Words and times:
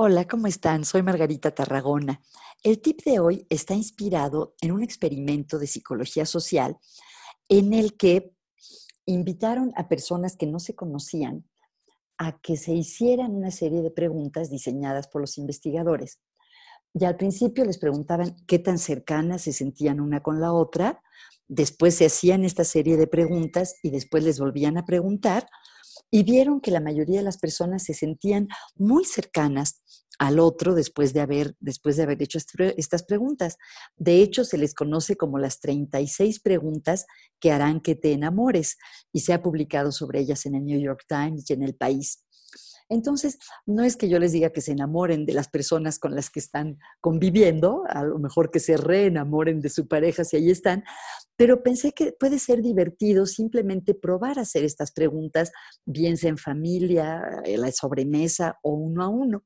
Hola, 0.00 0.28
¿cómo 0.28 0.46
están? 0.46 0.84
Soy 0.84 1.02
Margarita 1.02 1.50
Tarragona. 1.50 2.22
El 2.62 2.80
tip 2.80 3.02
de 3.04 3.18
hoy 3.18 3.44
está 3.50 3.74
inspirado 3.74 4.54
en 4.60 4.70
un 4.70 4.84
experimento 4.84 5.58
de 5.58 5.66
psicología 5.66 6.24
social 6.24 6.76
en 7.48 7.74
el 7.74 7.96
que 7.96 8.30
invitaron 9.06 9.72
a 9.74 9.88
personas 9.88 10.36
que 10.36 10.46
no 10.46 10.60
se 10.60 10.76
conocían 10.76 11.48
a 12.16 12.38
que 12.38 12.56
se 12.56 12.74
hicieran 12.74 13.34
una 13.34 13.50
serie 13.50 13.82
de 13.82 13.90
preguntas 13.90 14.50
diseñadas 14.50 15.08
por 15.08 15.20
los 15.20 15.36
investigadores. 15.36 16.20
Y 16.94 17.04
al 17.04 17.16
principio 17.16 17.64
les 17.64 17.78
preguntaban 17.78 18.36
qué 18.46 18.60
tan 18.60 18.78
cercanas 18.78 19.42
se 19.42 19.52
sentían 19.52 19.98
una 19.98 20.22
con 20.22 20.40
la 20.40 20.52
otra, 20.52 21.02
después 21.48 21.96
se 21.96 22.06
hacían 22.06 22.44
esta 22.44 22.62
serie 22.62 22.96
de 22.96 23.08
preguntas 23.08 23.74
y 23.82 23.90
después 23.90 24.22
les 24.22 24.38
volvían 24.38 24.78
a 24.78 24.84
preguntar 24.84 25.48
y 26.10 26.22
vieron 26.22 26.60
que 26.60 26.70
la 26.70 26.80
mayoría 26.80 27.18
de 27.18 27.24
las 27.24 27.38
personas 27.38 27.84
se 27.84 27.94
sentían 27.94 28.48
muy 28.76 29.04
cercanas 29.04 29.82
al 30.18 30.40
otro 30.40 30.74
después 30.74 31.12
de 31.12 31.20
haber, 31.20 31.54
después 31.60 31.96
de 31.96 32.02
haber 32.02 32.20
hecho 32.22 32.38
estas 32.76 33.04
preguntas. 33.04 33.56
De 33.96 34.20
hecho, 34.20 34.44
se 34.44 34.58
les 34.58 34.74
conoce 34.74 35.16
como 35.16 35.38
las 35.38 35.60
36 35.60 36.40
preguntas 36.40 37.06
que 37.40 37.52
harán 37.52 37.80
que 37.80 37.94
te 37.94 38.12
enamores 38.12 38.78
y 39.12 39.20
se 39.20 39.32
ha 39.32 39.42
publicado 39.42 39.92
sobre 39.92 40.20
ellas 40.20 40.44
en 40.46 40.56
el 40.56 40.64
New 40.64 40.80
York 40.80 41.04
Times 41.08 41.48
y 41.48 41.52
en 41.52 41.62
el 41.62 41.76
país. 41.76 42.24
Entonces, 42.88 43.38
no 43.66 43.82
es 43.82 43.96
que 43.96 44.08
yo 44.08 44.18
les 44.18 44.32
diga 44.32 44.50
que 44.50 44.60
se 44.60 44.72
enamoren 44.72 45.26
de 45.26 45.34
las 45.34 45.48
personas 45.48 45.98
con 45.98 46.14
las 46.14 46.30
que 46.30 46.40
están 46.40 46.78
conviviendo, 47.00 47.84
a 47.88 48.02
lo 48.02 48.18
mejor 48.18 48.50
que 48.50 48.60
se 48.60 48.76
reenamoren 48.76 49.60
de 49.60 49.68
su 49.68 49.86
pareja 49.86 50.24
si 50.24 50.36
ahí 50.36 50.50
están, 50.50 50.84
pero 51.36 51.62
pensé 51.62 51.92
que 51.92 52.12
puede 52.12 52.38
ser 52.38 52.62
divertido 52.62 53.26
simplemente 53.26 53.94
probar 53.94 54.38
a 54.38 54.42
hacer 54.42 54.64
estas 54.64 54.92
preguntas, 54.92 55.52
bien 55.84 56.16
sea 56.16 56.30
en 56.30 56.38
familia, 56.38 57.42
en 57.44 57.60
la 57.60 57.70
sobremesa 57.72 58.58
o 58.62 58.72
uno 58.72 59.04
a 59.04 59.08
uno. 59.08 59.42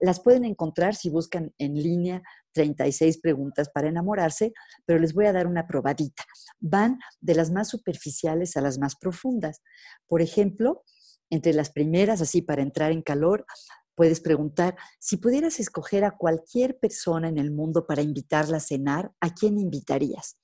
Las 0.00 0.20
pueden 0.20 0.44
encontrar 0.44 0.96
si 0.96 1.08
buscan 1.08 1.54
en 1.58 1.74
línea 1.74 2.22
36 2.52 3.20
preguntas 3.20 3.68
para 3.70 3.88
enamorarse, 3.88 4.52
pero 4.84 4.98
les 4.98 5.14
voy 5.14 5.26
a 5.26 5.32
dar 5.32 5.46
una 5.46 5.66
probadita. 5.66 6.24
Van 6.60 6.98
de 7.20 7.34
las 7.34 7.50
más 7.50 7.68
superficiales 7.68 8.56
a 8.56 8.60
las 8.60 8.78
más 8.78 8.96
profundas. 8.96 9.62
Por 10.06 10.22
ejemplo, 10.22 10.82
entre 11.30 11.52
las 11.52 11.70
primeras, 11.70 12.20
así 12.20 12.42
para 12.42 12.62
entrar 12.62 12.92
en 12.92 13.02
calor, 13.02 13.46
puedes 13.94 14.20
preguntar, 14.20 14.76
si 14.98 15.16
pudieras 15.16 15.60
escoger 15.60 16.04
a 16.04 16.16
cualquier 16.16 16.78
persona 16.78 17.28
en 17.28 17.38
el 17.38 17.50
mundo 17.50 17.86
para 17.86 18.02
invitarla 18.02 18.58
a 18.58 18.60
cenar, 18.60 19.12
¿a 19.20 19.32
quién 19.32 19.58
invitarías? 19.58 20.36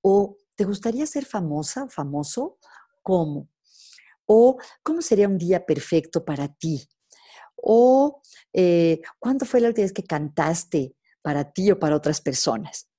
¿O 0.00 0.36
te 0.56 0.64
gustaría 0.64 1.06
ser 1.06 1.24
famosa 1.24 1.84
o 1.84 1.88
famoso? 1.88 2.58
¿Cómo? 3.02 3.48
¿O 4.26 4.58
cómo 4.82 5.00
sería 5.00 5.28
un 5.28 5.38
día 5.38 5.64
perfecto 5.64 6.24
para 6.24 6.48
ti? 6.48 6.88
¿O 7.56 8.20
eh, 8.52 9.00
cuándo 9.18 9.46
fue 9.46 9.60
la 9.60 9.68
última 9.68 9.84
vez 9.84 9.92
que 9.92 10.04
cantaste 10.04 10.94
para 11.22 11.52
ti 11.52 11.70
o 11.70 11.78
para 11.78 11.96
otras 11.96 12.20
personas? 12.20 12.90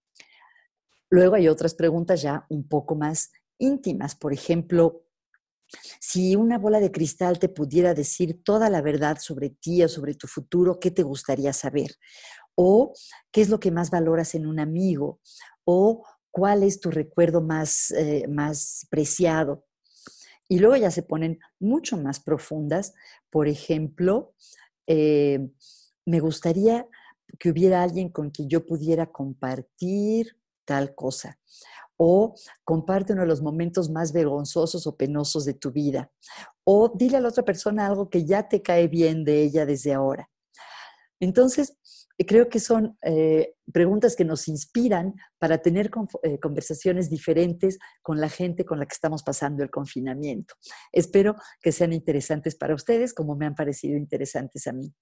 Luego 1.09 1.35
hay 1.35 1.47
otras 1.47 1.73
preguntas 1.73 2.21
ya 2.21 2.45
un 2.49 2.67
poco 2.67 2.95
más 2.95 3.31
íntimas. 3.57 4.15
Por 4.15 4.33
ejemplo, 4.33 5.03
si 5.99 6.35
una 6.35 6.57
bola 6.57 6.79
de 6.79 6.91
cristal 6.91 7.39
te 7.39 7.49
pudiera 7.49 7.93
decir 7.93 8.43
toda 8.43 8.69
la 8.69 8.81
verdad 8.81 9.17
sobre 9.19 9.49
ti 9.49 9.83
o 9.83 9.89
sobre 9.89 10.15
tu 10.15 10.27
futuro, 10.27 10.79
¿qué 10.79 10.91
te 10.91 11.03
gustaría 11.03 11.53
saber? 11.53 11.95
¿O 12.55 12.93
qué 13.31 13.41
es 13.41 13.49
lo 13.49 13.59
que 13.59 13.71
más 13.71 13.91
valoras 13.91 14.35
en 14.35 14.45
un 14.45 14.59
amigo? 14.59 15.19
¿O 15.63 16.03
cuál 16.31 16.63
es 16.63 16.79
tu 16.79 16.91
recuerdo 16.91 17.41
más, 17.41 17.91
eh, 17.91 18.27
más 18.27 18.87
preciado? 18.89 19.65
Y 20.47 20.59
luego 20.59 20.75
ya 20.75 20.91
se 20.91 21.03
ponen 21.03 21.39
mucho 21.59 21.97
más 21.97 22.19
profundas. 22.19 22.93
Por 23.29 23.47
ejemplo, 23.47 24.33
eh, 24.87 25.51
me 26.05 26.19
gustaría 26.19 26.87
que 27.37 27.51
hubiera 27.51 27.83
alguien 27.83 28.09
con 28.09 28.31
quien 28.31 28.49
yo 28.49 28.65
pudiera 28.65 29.11
compartir 29.11 30.35
tal 30.65 30.95
cosa 30.95 31.39
o 32.01 32.33
comparte 32.63 33.11
uno 33.11 33.23
de 33.23 33.27
los 33.27 33.41
momentos 33.41 33.89
más 33.89 34.13
vergonzosos 34.13 34.87
o 34.87 34.95
penosos 34.95 35.43
de 35.43 35.53
tu 35.53 35.71
vida, 35.71 36.09
o 36.63 36.93
dile 36.95 37.17
a 37.17 37.19
la 37.19 37.27
otra 37.27 37.43
persona 37.43 37.85
algo 37.85 38.09
que 38.09 38.25
ya 38.25 38.47
te 38.47 38.61
cae 38.61 38.87
bien 38.87 39.25
de 39.25 39.43
ella 39.43 39.65
desde 39.65 39.93
ahora. 39.93 40.29
Entonces, 41.19 41.77
eh, 42.17 42.25
creo 42.25 42.47
que 42.47 42.61
son 42.61 42.97
eh, 43.01 43.55
preguntas 43.73 44.15
que 44.15 44.23
nos 44.23 44.47
inspiran 44.47 45.13
para 45.39 45.57
tener 45.57 45.91
eh, 46.23 46.39
conversaciones 46.39 47.09
diferentes 47.09 47.79
con 48.01 48.21
la 48.21 48.29
gente 48.29 48.63
con 48.63 48.79
la 48.79 48.85
que 48.85 48.93
estamos 48.93 49.21
pasando 49.21 49.61
el 49.61 49.69
confinamiento. 49.69 50.55
Espero 50.93 51.35
que 51.61 51.73
sean 51.73 51.91
interesantes 51.91 52.55
para 52.55 52.75
ustedes 52.75 53.13
como 53.13 53.35
me 53.35 53.45
han 53.45 53.55
parecido 53.55 53.97
interesantes 53.97 54.67
a 54.67 54.71
mí. 54.71 54.93